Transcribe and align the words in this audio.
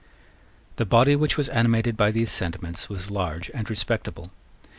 The 0.77 0.85
body 0.87 1.15
which 1.15 1.37
was 1.37 1.47
animated 1.49 1.95
by 1.95 2.09
these 2.09 2.31
sentiments 2.31 2.89
was 2.89 3.11
large 3.11 3.51
and 3.53 3.69
respectable. 3.69 4.31